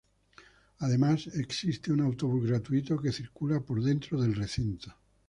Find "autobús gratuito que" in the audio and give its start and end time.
2.01-3.11